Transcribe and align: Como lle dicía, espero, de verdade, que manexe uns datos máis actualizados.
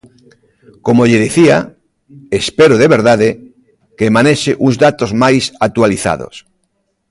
Como 0.85 1.07
lle 1.09 1.23
dicía, 1.25 1.57
espero, 2.41 2.73
de 2.81 2.87
verdade, 2.95 3.29
que 3.97 4.13
manexe 4.17 4.51
uns 4.65 4.75
datos 4.85 5.09
máis 5.23 5.43
actualizados. 5.67 6.35